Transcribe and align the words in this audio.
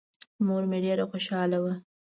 مور 0.45 0.63
مې 0.69 0.77
ډېره 0.85 1.03
خوشاله 1.11 1.57
وه. 1.63 1.73